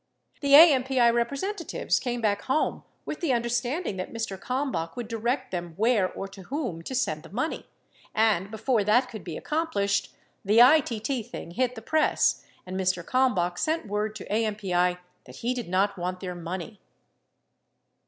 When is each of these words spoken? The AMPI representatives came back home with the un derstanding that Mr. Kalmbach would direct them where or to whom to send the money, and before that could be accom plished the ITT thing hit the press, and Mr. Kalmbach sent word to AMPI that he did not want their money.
The 0.39 0.53
AMPI 0.53 1.13
representatives 1.13 1.99
came 1.99 2.21
back 2.21 2.41
home 2.45 2.81
with 3.05 3.19
the 3.19 3.31
un 3.31 3.43
derstanding 3.43 3.97
that 3.97 4.11
Mr. 4.11 4.35
Kalmbach 4.35 4.95
would 4.95 5.07
direct 5.07 5.51
them 5.51 5.75
where 5.77 6.11
or 6.11 6.27
to 6.29 6.41
whom 6.45 6.81
to 6.81 6.95
send 6.95 7.21
the 7.21 7.29
money, 7.29 7.67
and 8.15 8.49
before 8.49 8.83
that 8.83 9.09
could 9.09 9.23
be 9.23 9.39
accom 9.39 9.71
plished 9.71 10.07
the 10.43 10.59
ITT 10.59 11.27
thing 11.29 11.51
hit 11.51 11.75
the 11.75 11.83
press, 11.83 12.43
and 12.65 12.75
Mr. 12.75 13.05
Kalmbach 13.05 13.59
sent 13.59 13.85
word 13.85 14.15
to 14.15 14.25
AMPI 14.27 14.97
that 15.25 15.35
he 15.35 15.53
did 15.53 15.69
not 15.69 15.99
want 15.99 16.19
their 16.19 16.33
money. 16.33 16.81